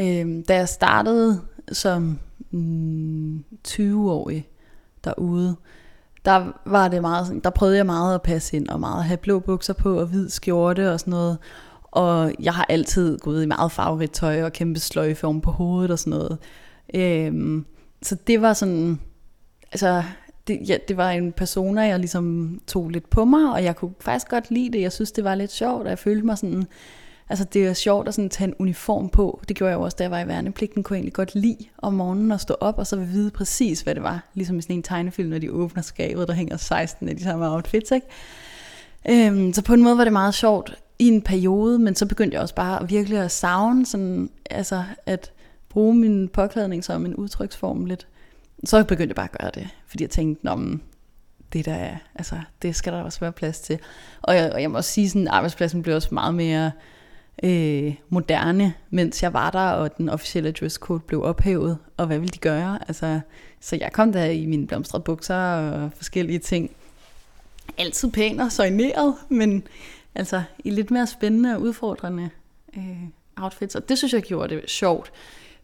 [0.00, 1.40] øh, da jeg startede
[1.72, 2.18] som
[2.50, 4.48] mm, 20-årig
[5.04, 5.56] derude,
[6.24, 9.16] der var det meget, der prøvede jeg meget at passe ind, og meget at have
[9.16, 11.38] blå bukser på, og hvid skjorte og sådan noget.
[11.82, 15.90] Og jeg har altid gået i meget farverigt tøj og kæmpe sløjfe om på hovedet
[15.90, 16.38] og sådan noget.
[16.94, 17.66] Øhm,
[18.02, 19.00] så det var sådan,
[19.72, 20.02] altså
[20.48, 23.94] det, ja, det var en persona, jeg ligesom tog lidt på mig, og jeg kunne
[24.00, 24.80] faktisk godt lide det.
[24.80, 26.64] Jeg synes, det var lidt sjovt, og jeg følte mig sådan,
[27.28, 29.40] altså det er sjovt at sådan tage en uniform på.
[29.48, 31.64] Det gjorde jeg jo også, da jeg var i værnepligten, kunne jeg egentlig godt lide
[31.78, 34.28] om morgenen at stå op, og så vide præcis, hvad det var.
[34.34, 37.50] Ligesom i sådan en tegnefilm, når de åbner skabet, der hænger 16 af de samme
[37.50, 38.06] outfits, ikke?
[39.08, 42.34] Øhm, så på en måde var det meget sjovt i en periode, men så begyndte
[42.34, 45.32] jeg også bare virkelig at savne, sådan, altså at
[45.68, 48.06] bruge min påklædning som en udtryksform lidt.
[48.64, 50.82] Så begyndte jeg bare at gøre det, fordi jeg tænkte, om
[51.52, 53.78] det der, altså, det skal der også være plads til.
[54.22, 56.72] Og jeg, og jeg må også sige, sådan, arbejdspladsen blev også meget mere
[57.42, 62.32] øh, moderne, mens jeg var der, og den officielle dresscode blev ophævet, og hvad ville
[62.32, 62.78] de gøre?
[62.88, 63.20] Altså,
[63.60, 66.70] så jeg kom der i mine blomstrede bukser og forskellige ting.
[67.78, 69.62] Altid pæn og søjneret, men
[70.14, 72.30] altså i lidt mere spændende og udfordrende
[72.76, 73.02] øh,
[73.36, 75.12] outfits, og det synes jeg gjorde det sjovt.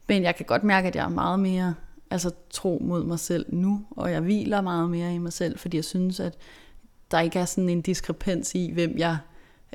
[0.07, 1.75] Men jeg kan godt mærke, at jeg er meget mere
[2.11, 5.77] altså, tro mod mig selv nu, og jeg hviler meget mere i mig selv, fordi
[5.77, 6.38] jeg synes, at
[7.11, 9.19] der ikke er sådan en diskrepans i, hvem jeg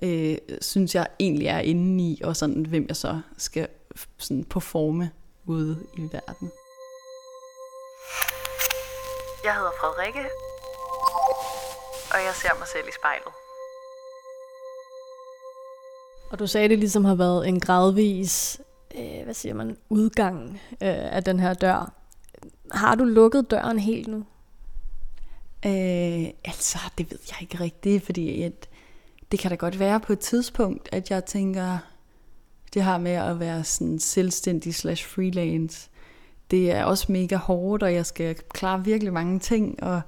[0.03, 3.67] øh, synes, jeg egentlig er inde i, og sådan, hvem jeg så skal
[4.17, 5.11] sådan performe
[5.45, 6.51] ude i verden.
[9.43, 10.29] Jeg hedder Frederikke,
[12.13, 13.33] og jeg ser mig selv i spejlet.
[16.31, 18.61] Og du sagde, det ligesom har været en gradvis,
[18.97, 21.93] øh, hvad siger man, udgang øh, af den her dør.
[22.71, 24.17] Har du lukket døren helt nu?
[25.65, 28.69] Øh, altså, det ved jeg ikke rigtigt, fordi at
[29.31, 31.77] det kan da godt være på et tidspunkt, at jeg tænker,
[32.73, 35.89] det her med at være sådan selvstændig slash freelance,
[36.51, 40.01] det er også mega hårdt, og jeg skal klare virkelig mange ting, og,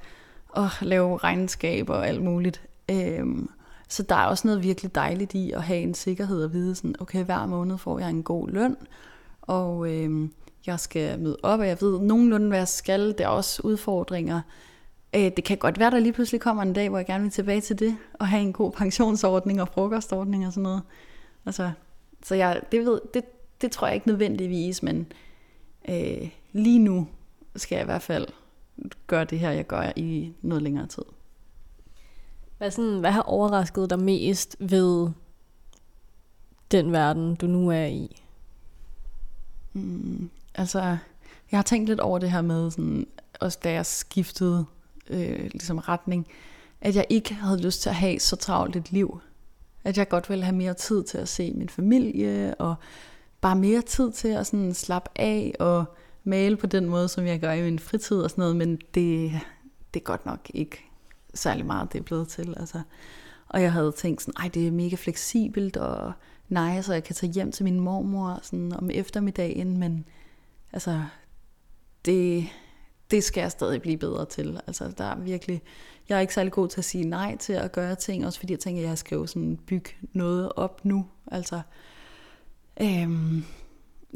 [0.49, 2.61] og lave regnskaber og alt muligt.
[2.91, 3.49] Øhm,
[3.91, 6.95] så der er også noget virkelig dejligt i at have en sikkerhed og vide sådan,
[6.99, 8.77] okay, hver måned får jeg en god løn,
[9.41, 10.29] og øh,
[10.65, 13.17] jeg skal møde op, og jeg ved nogenlunde, hvad jeg skal.
[13.17, 14.41] Der er også udfordringer.
[15.15, 17.31] Øh, det kan godt være, der lige pludselig kommer en dag, hvor jeg gerne vil
[17.31, 20.81] tilbage til det, og have en god pensionsordning og frokostordning og sådan noget.
[21.45, 21.71] Altså,
[22.23, 23.23] så jeg, det, ved, det,
[23.61, 25.11] det tror jeg ikke nødvendigvis, men
[25.89, 27.07] øh, lige nu
[27.55, 28.27] skal jeg i hvert fald
[29.07, 31.03] gøre det her, jeg gør i noget længere tid.
[32.61, 35.09] Hvad, sådan, hvad har overrasket dig mest ved
[36.71, 38.21] den verden, du nu er i?
[39.73, 40.79] Mm, altså,
[41.51, 43.07] jeg har tænkt lidt over det her med, sådan,
[43.39, 44.65] også da jeg skiftede
[45.09, 46.27] øh, ligesom retning,
[46.81, 49.19] at jeg ikke havde lyst til at have så travlt et liv.
[49.83, 52.75] At jeg godt ville have mere tid til at se min familie, og
[53.41, 55.85] bare mere tid til at sådan slappe af og
[56.23, 59.31] male på den måde, som jeg gør i min fritid og sådan noget, men det,
[59.93, 60.90] det er godt nok ikke
[61.33, 62.55] særlig meget, det er blevet til.
[62.59, 62.81] Altså.
[63.47, 66.13] Og jeg havde tænkt sådan, ej, det er mega fleksibelt og
[66.49, 70.05] nice, så jeg kan tage hjem til min mormor sådan om eftermiddagen, men
[70.73, 71.03] altså,
[72.05, 72.47] det,
[73.11, 74.59] det skal jeg stadig blive bedre til.
[74.67, 75.61] Altså, der er virkelig,
[76.09, 78.53] jeg er ikke særlig god til at sige nej til at gøre ting, også fordi
[78.53, 81.05] jeg tænker, at jeg skal jo sådan bygge noget op nu.
[81.31, 81.61] Altså,
[82.81, 83.45] øhm,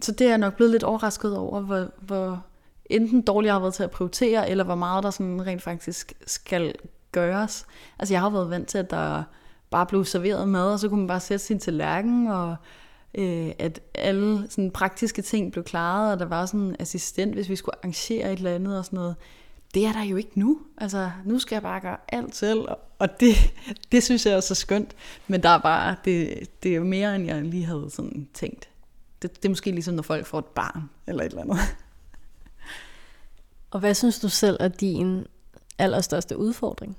[0.01, 2.45] så det er jeg nok blevet lidt overrasket over, hvor, hvor
[2.85, 6.13] enten dårligt jeg har været til at prioritere, eller hvor meget der sådan rent faktisk
[6.27, 6.75] skal
[7.15, 7.65] gøres.
[7.99, 9.23] Altså jeg har været vant til, at der
[9.69, 12.55] bare blev serveret mad, og så kunne man bare sætte sin tallerken, og
[13.17, 17.49] øh, at alle sådan praktiske ting blev klaret, og der var sådan en assistent, hvis
[17.49, 19.15] vi skulle arrangere et eller andet og sådan noget.
[19.73, 20.59] Det er der jo ikke nu.
[20.77, 22.59] Altså, nu skal jeg bare gøre alt selv,
[22.99, 23.35] og det,
[23.91, 24.95] det synes jeg er så skønt.
[25.27, 28.69] Men der er bare, det, det er jo mere, end jeg lige havde sådan tænkt.
[29.21, 31.57] Det, det er måske ligesom, når folk får et barn, eller et eller andet.
[33.71, 35.25] Og hvad synes du selv er din
[35.77, 36.97] allerstørste udfordring?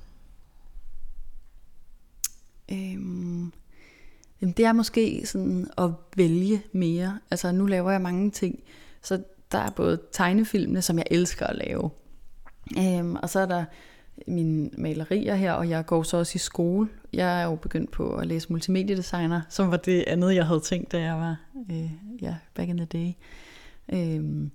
[2.73, 3.53] Øhm,
[4.41, 7.19] jamen det er måske sådan at vælge mere.
[7.31, 8.59] Altså nu laver jeg mange ting,
[9.03, 11.91] så der er både tegnefilmene, som jeg elsker at lave,
[12.79, 13.65] øhm, og så er der
[14.27, 16.89] mine malerier her, og jeg går så også i skole.
[17.13, 20.93] Jeg er jo begyndt på at læse multimediedesigner, som var det andet, jeg havde tænkt,
[20.93, 21.37] da jeg var
[21.71, 21.91] øh,
[22.23, 23.13] ja, back in the day.
[23.93, 24.51] Øhm,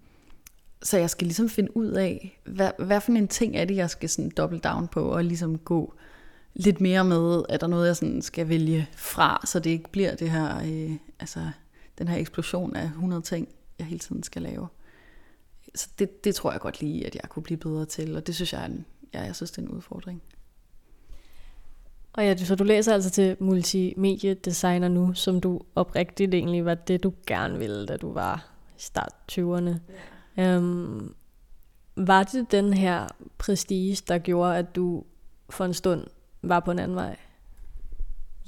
[0.84, 3.90] så jeg skal ligesom finde ud af, hvad, hvad for en ting er det, jeg
[3.90, 5.94] skal sådan double down på, og ligesom gå
[6.54, 9.90] lidt mere med, at der er noget, jeg sådan skal vælge fra, så det ikke
[9.92, 11.50] bliver det her, øh, altså
[11.98, 13.48] den her eksplosion af 100 ting,
[13.80, 14.68] jeg hele tiden skal lave.
[15.76, 18.36] Så det, det tror jeg godt lige, at jeg kunne blive bedre til, og det
[18.36, 20.22] synes jeg er en, ja, jeg synes, det er en udfordring.
[22.14, 27.04] Og ja, så du læser altså til multimediedesigner nu, som du oprigtigt egentlig var det,
[27.04, 29.72] du gerne ville, da du var i start 20'erne.
[30.38, 30.58] Ja.
[30.58, 31.16] Um,
[31.96, 35.04] var det den her prestige, der gjorde, at du
[35.50, 36.08] for en stund
[36.42, 37.16] var på en anden vej?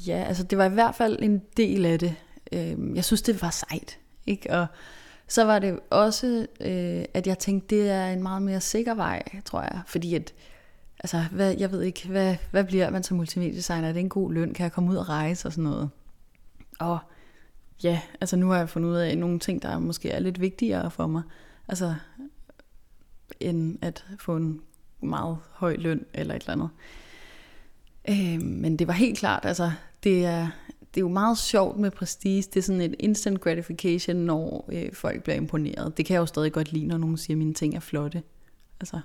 [0.08, 2.16] Ja, altså det var i hvert fald en del af det.
[2.52, 4.00] Øh, jeg synes, det var sejt.
[4.26, 4.54] Ikke?
[4.54, 4.68] Og
[5.28, 9.24] så var det også, øh, at jeg tænkte, det er en meget mere sikker vej,
[9.46, 9.82] tror jeg.
[9.88, 10.34] Fordi at,
[11.00, 13.88] altså, hvad, jeg ved ikke, hvad, hvad bliver man som multimediedesigner?
[13.88, 14.54] Er det en god løn?
[14.54, 15.90] Kan jeg komme ud og rejse og sådan noget?
[16.80, 17.00] Og
[17.84, 20.92] ja, altså nu har jeg fundet ud af nogle ting, der måske er lidt vigtigere
[20.92, 21.22] for mig.
[21.68, 21.96] Altså,
[23.40, 24.62] end at få en
[25.02, 26.70] meget høj løn eller et eller andet.
[28.10, 29.72] Øh, men det var helt klart, altså,
[30.04, 30.48] det er,
[30.80, 32.42] det er jo meget sjovt med prestige.
[32.42, 35.98] Det er sådan en instant gratification, når øh, folk bliver imponeret.
[35.98, 38.24] Det kan jeg jo stadig godt lide, når nogen siger, at mine ting er flotte.
[38.80, 39.00] Altså,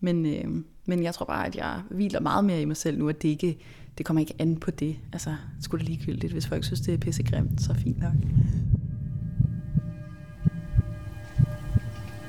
[0.00, 3.08] men, øh, men jeg tror bare, at jeg hviler meget mere i mig selv nu,
[3.08, 3.58] at det ikke
[3.98, 4.98] det kommer ikke an på det.
[5.12, 6.32] Altså, skulle det ligegyldigt.
[6.32, 8.12] Hvis folk synes, det er pissegrimt, så fint nok.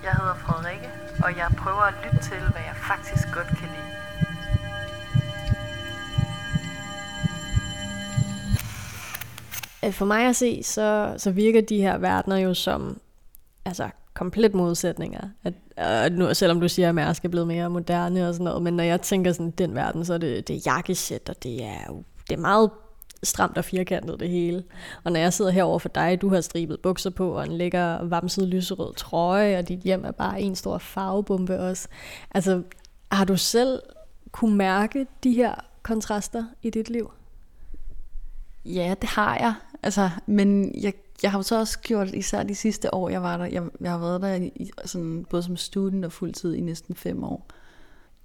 [0.04, 0.90] Jeg hedder Frederikke,
[1.24, 3.99] og jeg prøver at lytte til, hvad jeg faktisk godt kan lide.
[9.86, 13.00] Øh, for mig at se, så, så virker de her verdener jo som
[13.66, 15.30] altså, komplet modsætninger.
[15.44, 18.62] At, og nu, selvom du siger, at Mærsk er blevet mere moderne og sådan noget,
[18.62, 21.64] men når jeg tænker sådan den verden, så er det, det er jakkesæt, og det
[21.64, 22.70] er, det er meget
[23.24, 24.64] stramt og firkantet det hele.
[25.04, 28.04] Og når jeg sidder herover for dig, du har stribet bukser på og en lækker
[28.04, 31.88] vamset lyserød trøje, og dit hjem er bare en stor farvebombe også.
[32.32, 32.62] Altså,
[33.12, 33.80] har du selv
[34.32, 37.12] kunne mærke de her kontraster i dit liv?
[38.66, 39.54] Ja, det har jeg.
[39.84, 43.38] Altså, men jeg, jeg har jo så også gjort, især de sidste år, jeg var
[43.38, 46.96] der, jeg, jeg har været der i, sådan, både som student og fuldtid i næsten
[46.96, 47.48] fem år.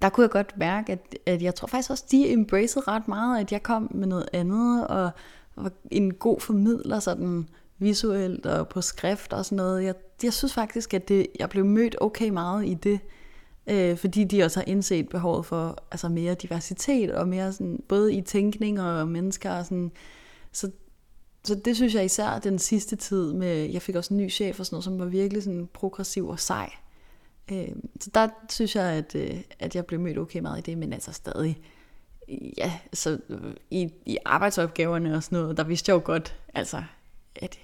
[0.01, 3.39] Der kunne jeg godt mærke, at, at jeg tror faktisk også, de embraced ret meget,
[3.39, 5.11] at jeg kom med noget andet, og
[5.55, 9.83] var en god formidler sådan visuelt og på skrift og sådan noget.
[9.83, 12.99] Jeg, jeg synes faktisk, at det, jeg blev mødt okay meget i det,
[13.67, 18.13] øh, fordi de også har indset behovet for altså mere diversitet og mere sådan, både
[18.13, 19.91] i tænkning og mennesker og sådan,
[20.51, 20.71] så,
[21.45, 24.59] så det synes jeg især den sidste tid med, jeg fik også en ny chef
[24.59, 26.69] og sådan noget, som var virkelig sådan progressiv og sej.
[27.51, 27.67] Øh,
[27.99, 30.93] så der synes jeg, at, øh, at jeg blev mødt okay meget i det, men
[30.93, 31.57] altså stadig,
[32.57, 33.19] ja, så
[33.71, 36.83] i, i arbejdsopgaverne og sådan noget, der vidste jeg jo godt, altså,
[37.35, 37.59] at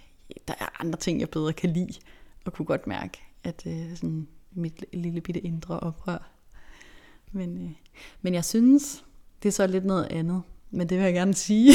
[0.48, 1.94] der er andre ting, jeg bedre kan lide,
[2.46, 6.32] og kunne godt mærke, at øh, sådan mit lille bitte indre oprør.
[7.32, 7.72] Men, øh,
[8.22, 9.06] men jeg synes,
[9.44, 10.41] det er så lidt noget andet,
[10.72, 11.74] men det vil jeg gerne sige,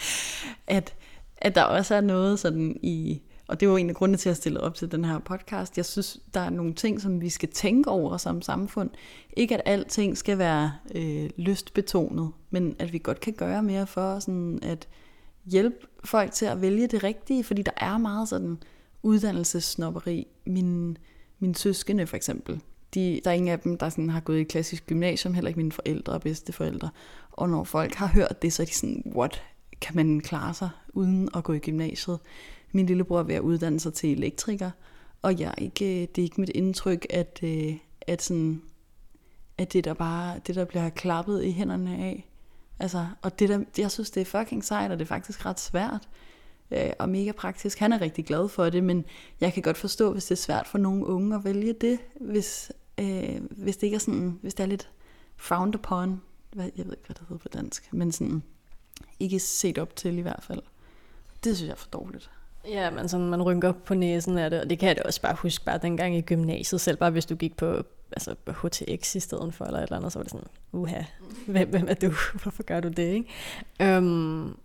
[0.66, 0.94] at,
[1.42, 4.36] at der også er noget sådan i, og det var en af grundene til at
[4.36, 5.76] stille op til den her podcast.
[5.76, 8.90] Jeg synes, der er nogle ting, som vi skal tænke over som samfund.
[9.36, 14.18] Ikke at alting skal være øh, lystbetonet, men at vi godt kan gøre mere for
[14.18, 14.88] sådan at
[15.44, 18.58] hjælpe folk til at vælge det rigtige, fordi der er meget sådan
[19.02, 20.26] uddannelsessnopperi.
[20.46, 20.98] Min,
[21.38, 22.60] min søskende for eksempel,
[22.94, 25.60] de, der er ingen af dem, der sådan har gået i klassisk gymnasium, heller ikke
[25.60, 26.90] mine forældre og bedsteforældre.
[27.32, 29.42] Og når folk har hørt det, så er de sådan, what,
[29.82, 32.18] kan man klare sig uden at gå i gymnasiet?
[32.72, 34.70] Min lillebror er ved at uddanne sig til elektriker,
[35.22, 38.62] og jeg ikke, øh, det er ikke mit indtryk, at, øh, at, sådan,
[39.58, 42.28] at det der bare det der bliver klappet i hænderne af.
[42.78, 45.60] Altså, og det der, jeg synes, det er fucking sejt, og det er faktisk ret
[45.60, 46.08] svært
[46.70, 47.78] øh, og mega praktisk.
[47.78, 49.04] Han er rigtig glad for det, men
[49.40, 52.72] jeg kan godt forstå, hvis det er svært for nogle unge at vælge det, hvis,
[53.00, 54.90] øh, hvis det ikke er sådan, hvis det er lidt
[55.36, 56.20] frowned upon,
[56.52, 58.42] hvad, jeg ved ikke, hvad det hedder på dansk, men sådan
[59.20, 60.62] ikke set op til i hvert fald.
[61.44, 62.30] Det synes jeg er for dårligt.
[62.68, 65.22] Ja, men sådan, man rynker på næsen af det, og det kan jeg da også
[65.22, 69.20] bare huske, bare dengang i gymnasiet, selv bare hvis du gik på altså HTX i
[69.20, 71.02] stedet for, eller et eller andet, så var det sådan, uha,
[71.46, 72.12] hvem, hvem er du?
[72.42, 73.28] Hvorfor gør du det, ikke?
[73.80, 74.56] Øhm,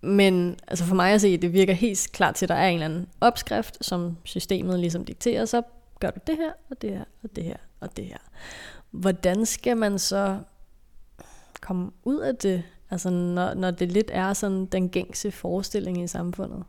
[0.00, 2.74] men altså for mig at se, det virker helt klart til, at der er en
[2.74, 5.62] eller anden opskrift, som systemet ligesom dikterer, så
[6.00, 8.18] gør du det her, og det her, og det her, og det her.
[8.90, 10.38] Hvordan skal man så
[11.60, 16.06] komme ud af det, altså når, når det lidt er sådan den gængse forestilling i
[16.06, 16.64] samfundet?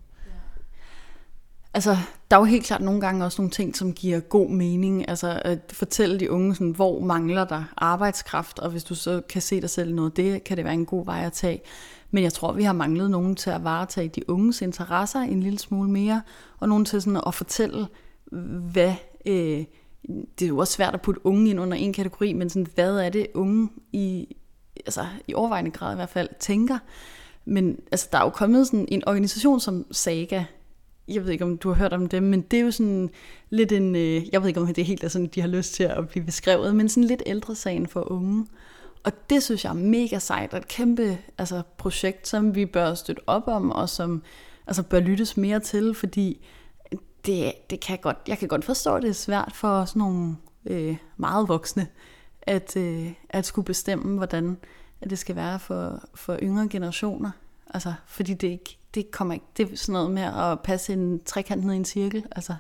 [1.73, 1.97] Altså,
[2.31, 5.09] der er jo helt klart nogle gange også nogle ting, som giver god mening.
[5.09, 9.41] Altså, at fortælle de unge, sådan, hvor mangler der arbejdskraft, og hvis du så kan
[9.41, 11.61] se dig selv noget, det kan det være en god vej at tage.
[12.11, 15.59] Men jeg tror, vi har manglet nogen til at varetage de unges interesser en lille
[15.59, 16.21] smule mere,
[16.59, 17.87] og nogen til sådan at fortælle,
[18.71, 18.93] hvad...
[19.25, 19.65] Øh,
[20.39, 22.99] det er jo også svært at putte unge ind under en kategori, men sådan, hvad
[22.99, 24.35] er det unge i,
[24.85, 26.77] altså, i overvejende grad i hvert fald tænker.
[27.45, 30.43] Men altså, der er jo kommet sådan en organisation som Saga,
[31.07, 33.09] jeg ved ikke, om du har hørt om dem, men det er jo sådan
[33.49, 35.73] lidt en, øh, jeg ved ikke, om det er helt er sådan, de har lyst
[35.73, 38.45] til at blive beskrevet, men sådan lidt ældre sagen for unge.
[39.03, 42.93] Og det synes jeg er mega sejt, og et kæmpe altså, projekt, som vi bør
[42.93, 44.23] støtte op om, og som
[44.67, 46.45] altså, bør lyttes mere til, fordi
[47.25, 50.35] det, det kan godt, jeg kan godt forstå, at det er svært for sådan nogle
[50.65, 51.87] øh, meget voksne,
[52.49, 54.57] at, øh, at skulle bestemme, hvordan
[55.01, 57.31] at det skal være for, for yngre generationer.
[57.73, 61.23] Altså, fordi det ikke, det kommer ikke, det er sådan noget med at passe en
[61.23, 62.25] trekant ned i en cirkel.
[62.31, 62.55] Altså,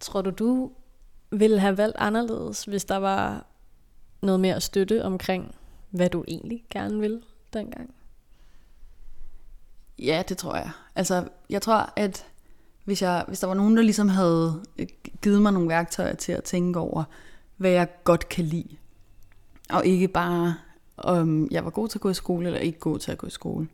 [0.00, 0.70] Tror du, du
[1.30, 3.46] ville have valgt anderledes, hvis der var
[4.22, 5.54] noget mere støtte omkring,
[5.90, 7.94] hvad du egentlig gerne vil dengang?
[9.98, 10.70] Ja, det tror jeg.
[10.94, 12.26] Altså, jeg tror, at
[12.84, 14.86] hvis, jeg, hvis der var nogen, der ligesom havde øh,
[15.22, 17.04] givet mig nogle værktøjer til at tænke over,
[17.56, 18.76] hvad jeg godt kan lide,
[19.70, 20.54] og ikke bare,
[20.96, 23.26] om jeg var god til at gå i skole, eller ikke god til at gå
[23.26, 23.68] i skole.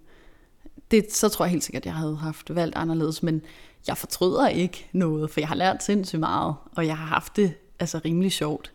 [0.91, 3.43] Det, så tror jeg helt sikkert, at jeg havde haft valgt anderledes, men
[3.87, 7.55] jeg fortryder ikke noget, for jeg har lært sindssygt meget, og jeg har haft det
[7.79, 8.73] altså rimelig sjovt.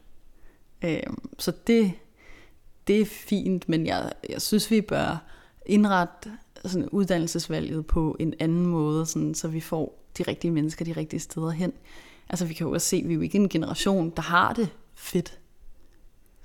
[0.82, 1.92] Øhm, så det,
[2.88, 5.24] det er fint, men jeg, jeg synes, vi bør
[5.66, 6.32] indrette
[6.66, 11.20] sådan uddannelsesvalget på en anden måde, sådan, så vi får de rigtige mennesker de rigtige
[11.20, 11.74] steder hen.
[12.30, 14.54] Altså vi kan jo også se, at vi er jo ikke en generation, der har
[14.54, 15.40] det fedt.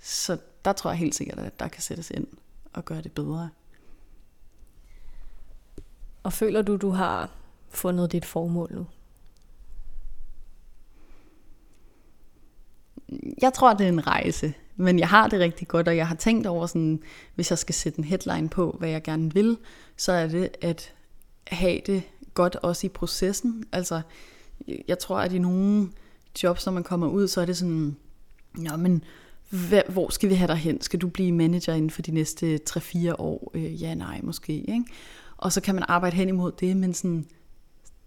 [0.01, 2.27] Så der tror jeg helt sikkert, at der kan sættes ind
[2.73, 3.51] og gøre det bedre.
[6.23, 7.31] Og føler du, du har
[7.69, 8.87] fundet dit formål nu?
[13.43, 16.15] Jeg tror, det er en rejse, men jeg har det rigtig godt, og jeg har
[16.15, 17.03] tænkt over sådan,
[17.35, 19.59] hvis jeg skal sætte en headline på, hvad jeg gerne vil,
[19.97, 20.95] så er det at
[21.47, 22.03] have det
[22.35, 23.65] godt også i processen.
[23.73, 24.03] Altså,
[24.89, 25.93] jeg tror, at i nogle
[26.43, 27.97] jobs, når man kommer ud, så er det sådan,
[28.55, 29.05] Nå, men
[29.89, 30.81] hvor skal vi have dig hen?
[30.81, 33.51] Skal du blive manager inden for de næste 3-4 år?
[33.55, 34.53] Øh, ja, nej, måske.
[34.53, 34.85] Ikke?
[35.37, 37.27] Og så kan man arbejde hen imod det, men sådan,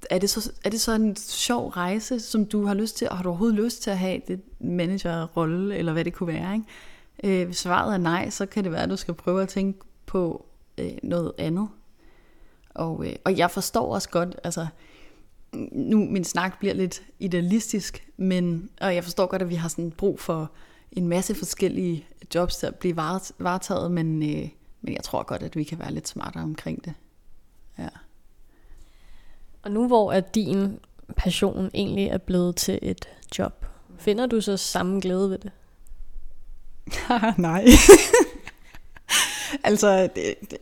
[0.10, 3.18] er det, så, er det så en sjov rejse, som du har lyst til, og
[3.18, 6.54] har du overhovedet lyst til at have det managerrolle, eller hvad det kunne være?
[6.54, 7.42] Ikke?
[7.42, 9.80] Øh, hvis svaret er nej, så kan det være, at du skal prøve at tænke
[10.06, 10.46] på
[10.78, 11.68] øh, noget andet.
[12.70, 14.68] Og, øh, og jeg forstår også godt, altså
[15.72, 19.92] nu min snak bliver lidt idealistisk, men og jeg forstår godt, at vi har sådan
[19.92, 20.52] brug for
[20.92, 22.98] en masse forskellige jobs til at blive
[23.40, 24.50] varetaget, men, øh,
[24.82, 26.94] men jeg tror godt, at vi kan være lidt smartere omkring det.
[27.80, 27.90] Ja.
[29.64, 30.80] Og nu hvor at din
[31.18, 33.66] passion egentlig er blevet til et job,
[33.98, 35.52] finder du så samme glæde ved det?
[37.38, 37.66] nej.
[39.70, 40.58] altså, det, det,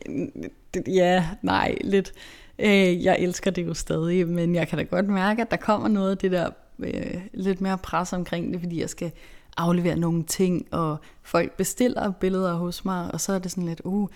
[0.73, 2.13] det, ja, nej, lidt.
[2.62, 5.88] Øh, jeg elsker det jo stadig, men jeg kan da godt mærke, at der kommer
[5.88, 9.12] noget af det der øh, lidt mere pres omkring det, fordi jeg skal
[9.58, 13.82] aflevere nogle ting, og folk bestiller billeder hos mig, og så er det sådan lidt,
[13.84, 14.10] uh,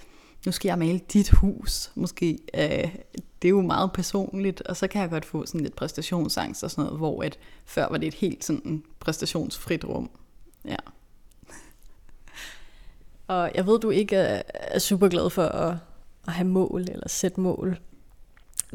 [0.45, 2.39] nu skal jeg male dit hus, måske.
[2.53, 2.95] Øh,
[3.41, 6.71] det er jo meget personligt, og så kan jeg godt få sådan lidt præstationsangst og
[6.71, 10.10] sådan noget, hvor at før var det et helt sådan præstationsfrit rum.
[10.65, 10.75] Ja.
[13.27, 15.77] Og jeg ved, du ikke er, er super glad for at,
[16.27, 17.77] at have mål eller sætte mål.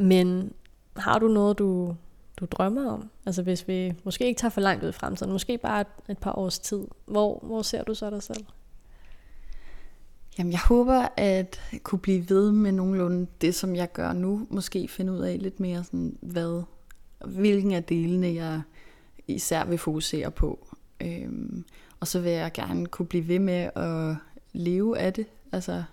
[0.00, 0.52] Men
[0.96, 1.96] har du noget, du,
[2.36, 3.10] du drømmer om?
[3.26, 6.18] Altså hvis vi måske ikke tager for langt ud i fremtiden, måske bare et, et
[6.18, 6.86] par års tid.
[7.06, 8.44] Hvor, hvor ser du så dig selv?
[10.38, 14.46] Jamen, jeg håber at kunne blive ved med nogenlunde det, som jeg gør nu.
[14.50, 16.62] Måske finde ud af lidt mere, sådan, hvad,
[17.24, 18.62] hvilken af delene jeg
[19.28, 20.66] især vil fokusere på.
[21.00, 21.64] Øhm,
[22.00, 24.16] og så vil jeg gerne kunne blive ved med at
[24.52, 25.26] leve af det.
[25.52, 25.84] Altså,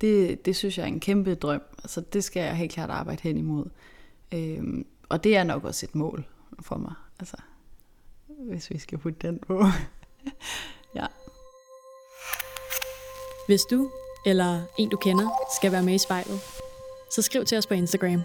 [0.00, 1.62] det, det synes jeg er en kæmpe drøm.
[1.82, 3.66] Altså, det skal jeg helt klart arbejde hen imod.
[4.34, 6.24] Øhm, og det er nok også et mål
[6.60, 6.94] for mig.
[7.20, 7.36] Altså,
[8.26, 9.64] hvis vi skal putte den på.
[10.98, 11.06] ja.
[13.46, 13.90] Hvis du
[14.26, 15.28] eller en du kender
[15.58, 16.40] skal være med i spejlet,
[17.10, 18.22] så skriv til os på Instagram.